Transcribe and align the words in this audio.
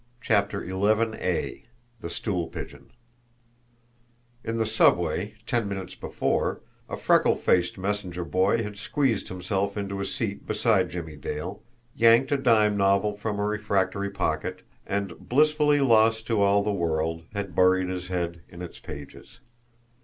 CHAPTER 0.19 0.65
XI 0.67 1.65
THE 1.99 2.09
STOOL 2.09 2.47
PIGEON 2.47 2.89
In 4.43 4.57
the 4.57 4.65
subway, 4.65 5.35
ten 5.45 5.69
minutes 5.69 5.93
before, 5.93 6.61
a 6.89 6.97
freckled 6.97 7.39
faced 7.39 7.77
messenger 7.77 8.25
boy 8.25 8.63
had 8.63 8.79
squeezed 8.79 9.27
himself 9.27 9.77
into 9.77 9.99
a 10.01 10.05
seat 10.05 10.47
beside 10.47 10.89
Jimmie 10.89 11.17
Dale, 11.17 11.61
yanked 11.95 12.31
a 12.31 12.37
dime 12.37 12.75
novel 12.75 13.15
from 13.15 13.37
a 13.37 13.45
refractory 13.45 14.09
pocket, 14.09 14.63
and, 14.87 15.19
blissfully 15.29 15.81
lost 15.81 16.25
to 16.25 16.41
all 16.41 16.63
the 16.63 16.73
world, 16.73 17.21
had 17.35 17.53
buried 17.55 17.89
his 17.89 18.07
head 18.07 18.41
in 18.49 18.63
its 18.63 18.79
pages. 18.79 19.39